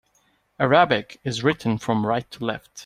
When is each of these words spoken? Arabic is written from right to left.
Arabic 0.59 1.19
is 1.23 1.43
written 1.43 1.77
from 1.77 2.07
right 2.07 2.27
to 2.31 2.43
left. 2.43 2.79